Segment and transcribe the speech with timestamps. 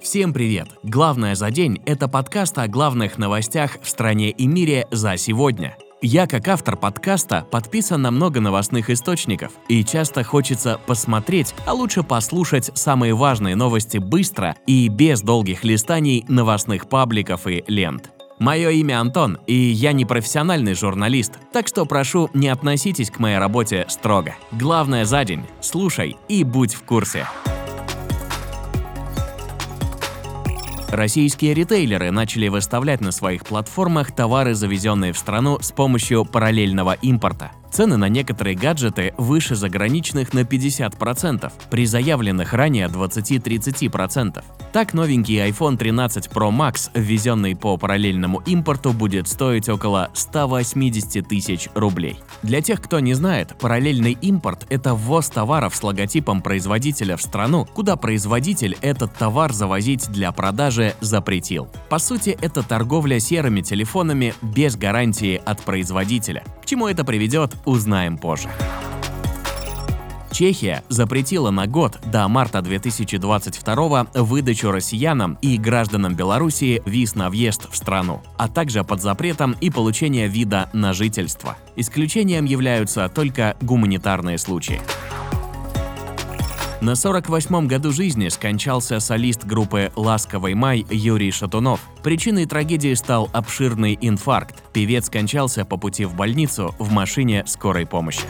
[0.00, 0.68] Всем привет!
[0.84, 5.76] Главное за день– это подкаст о главных новостях в стране и мире за сегодня.
[6.00, 12.04] Я, как автор подкаста, подписан на много новостных источников, и часто хочется посмотреть, а лучше
[12.04, 18.10] послушать самые важные новости быстро и без долгих листаний новостных пабликов и лент.
[18.38, 23.38] Мое имя Антон, и я не профессиональный журналист, так что прошу, не относитесь к моей
[23.38, 24.36] работе строго.
[24.52, 27.26] Главное за день– слушай и будь в курсе.
[30.88, 37.52] Российские ритейлеры начали выставлять на своих платформах товары, завезенные в страну с помощью параллельного импорта.
[37.70, 44.42] Цены на некоторые гаджеты выше заграничных на 50%, при заявленных ранее 20-30%.
[44.72, 51.68] Так, новенький iPhone 13 Pro Max, ввезенный по параллельному импорту, будет стоить около 180 тысяч
[51.74, 52.18] рублей.
[52.42, 57.66] Для тех, кто не знает, параллельный импорт– это ввоз товаров с логотипом производителя в страну,
[57.66, 61.68] куда производитель этот товар завозить для продажи запретил.
[61.88, 66.44] По сути, это торговля серыми телефонами без гарантии от производителя.
[66.62, 68.48] К чему это приведет, узнаем позже.
[70.30, 77.68] Чехия запретила на год до марта 2022 выдачу россиянам и гражданам Белоруссии виз на въезд
[77.70, 81.56] в страну, а также под запретом и получение вида на жительство.
[81.74, 84.80] Исключением являются только гуманитарные случаи.
[86.80, 91.80] На 48-м году жизни скончался солист группы «Ласковый май» Юрий Шатунов.
[92.04, 94.62] Причиной трагедии стал обширный инфаркт.
[94.72, 98.22] Певец скончался по пути в больницу в машине скорой помощи.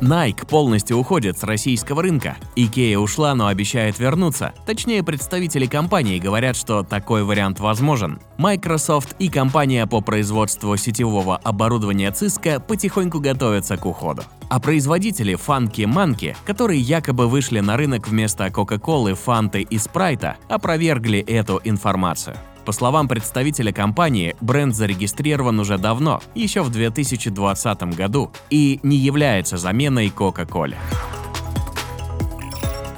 [0.00, 2.36] Nike полностью уходит с российского рынка.
[2.56, 4.52] Ikea ушла, но обещает вернуться.
[4.66, 8.20] Точнее, представители компании говорят, что такой вариант возможен.
[8.38, 14.22] Microsoft и компания по производству сетевого оборудования Cisco потихоньку готовятся к уходу.
[14.48, 21.18] А производители Funky Monkey, которые якобы вышли на рынок вместо Coca-Cola, Фанты и Спрайта, опровергли
[21.20, 22.36] эту информацию.
[22.66, 29.56] По словам представителя компании, бренд зарегистрирован уже давно, еще в 2020 году, и не является
[29.56, 30.74] заменой Coca-Cola.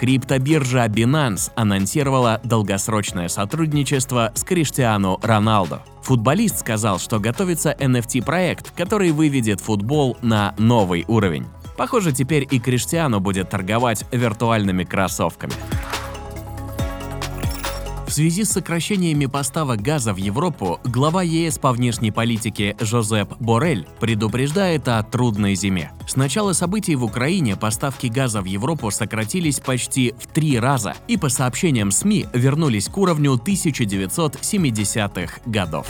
[0.01, 5.83] Криптобиржа Binance анонсировала долгосрочное сотрудничество с Криштиану Роналдо.
[6.03, 11.45] Футболист сказал, что готовится NFT-проект, который выведет футбол на новый уровень.
[11.77, 15.53] Похоже, теперь и Криштиану будет торговать виртуальными кроссовками.
[18.09, 23.87] В связи с сокращениями поставок газа в Европу, глава ЕС по внешней политике Жозеп Борель
[24.01, 25.93] предупреждает о трудной зиме.
[26.07, 31.19] С начала событий в Украине поставки газа в Европу сократились почти в три раза и,
[31.19, 35.87] по сообщениям СМИ, вернулись к уровню 1970-х годов.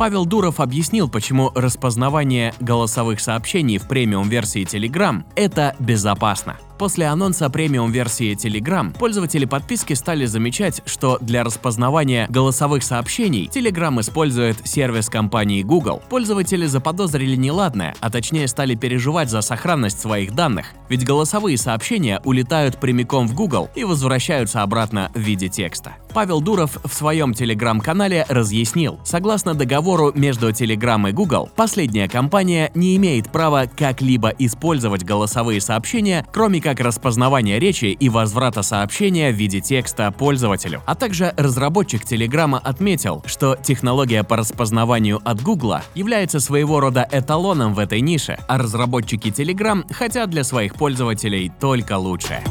[0.00, 6.56] Павел Дуров объяснил, почему распознавание голосовых сообщений в премиум-версии Telegram– это безопасно.
[6.78, 14.64] После анонса премиум-версии Telegram пользователи подписки стали замечать, что для распознавания голосовых сообщений Telegram использует
[14.64, 16.00] сервис компании Google.
[16.08, 22.78] Пользователи заподозрили неладное, а точнее стали переживать за сохранность своих данных, ведь голосовые сообщения улетают
[22.78, 25.96] прямиком в Google и возвращаются обратно в виде текста.
[26.14, 32.96] Павел Дуров в своем телеграм-канале разъяснил, согласно договору между Telegram и Google, последняя компания не
[32.96, 39.60] имеет права как-либо использовать голосовые сообщения, кроме как распознавания речи и возврата сообщения в виде
[39.60, 40.82] текста пользователю.
[40.86, 47.74] А также разработчик Телеграма отметил, что технология по распознаванию от Гугла является своего рода эталоном
[47.74, 52.42] в этой нише, а разработчики Telegram хотят для своих пользователей только лучшее.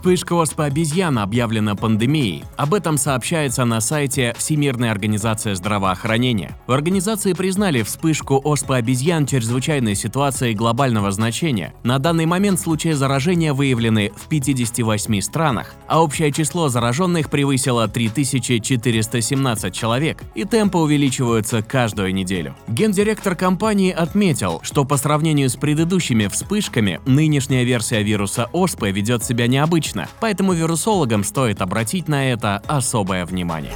[0.00, 2.44] Вспышка оспы обезьян объявлена пандемией.
[2.56, 6.56] Об этом сообщается на сайте Всемирной организации здравоохранения.
[6.66, 11.74] В организации признали вспышку оспы обезьян чрезвычайной ситуацией глобального значения.
[11.84, 19.74] На данный момент случаи заражения выявлены в 58 странах, а общее число зараженных превысило 3417
[19.74, 22.56] человек, и темпы увеличиваются каждую неделю.
[22.68, 29.46] Гендиректор компании отметил, что по сравнению с предыдущими вспышками, нынешняя версия вируса оспы ведет себя
[29.46, 33.72] необычно критично, поэтому вирусологам стоит обратить на это особое внимание.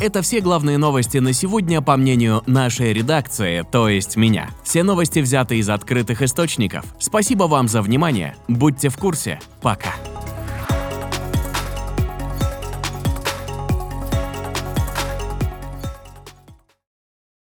[0.00, 4.50] Это все главные новости на сегодня, по мнению нашей редакции, то есть меня.
[4.62, 6.84] Все новости взяты из открытых источников.
[6.98, 8.36] Спасибо вам за внимание.
[8.48, 9.40] Будьте в курсе.
[9.62, 9.94] Пока.